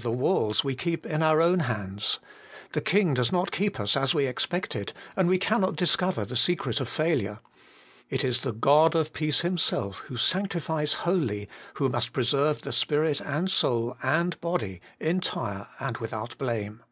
[0.00, 2.20] 203 the walls we keep in our own hands;
[2.70, 6.78] the King does not keep us as we expected, and we cannot discover the secret
[6.80, 7.40] of failure.
[8.08, 13.50] It is the God of peace Himself, who sanctifies wholly, who must preserve spirit and
[13.50, 16.84] soul and body entire and without blame.